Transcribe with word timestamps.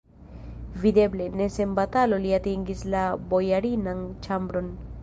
Videble, 0.85 1.27
ne 1.41 1.47
sen 1.57 1.75
batalo 1.81 2.19
li 2.25 2.35
atingis 2.39 2.83
la 2.97 3.05
bojarinan 3.35 4.05
ĉambron. 4.29 4.77